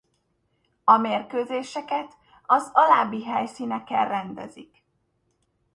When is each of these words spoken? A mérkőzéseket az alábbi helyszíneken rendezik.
A 0.83 0.97
mérkőzéseket 0.97 2.17
az 2.45 2.69
alábbi 2.73 3.23
helyszíneken 3.23 4.07
rendezik. 4.07 4.83